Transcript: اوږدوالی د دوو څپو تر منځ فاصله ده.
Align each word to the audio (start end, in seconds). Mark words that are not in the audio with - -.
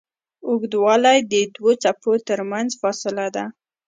اوږدوالی 0.47 1.17
د 1.31 1.33
دوو 1.55 1.71
څپو 1.83 2.11
تر 2.27 2.39
منځ 2.51 2.69
فاصله 2.81 3.25
ده. 3.35 3.45